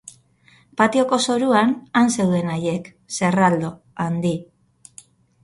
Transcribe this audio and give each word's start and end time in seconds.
Patioko 0.81 1.19
zoruan, 1.25 1.75
han 2.01 2.09
zeuden 2.15 2.49
haiek, 2.55 2.91
zerraldo, 3.19 3.71
handi. 4.07 4.35